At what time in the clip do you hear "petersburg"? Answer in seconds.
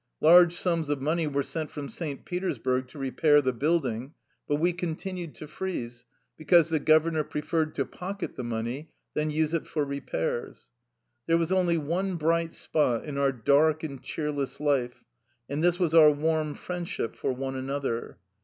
2.25-2.87